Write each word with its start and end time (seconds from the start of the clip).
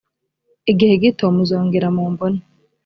igihe 0.71 0.93
gito 1.03 1.25
muzongera 1.35 1.87
mumbone 1.95 2.39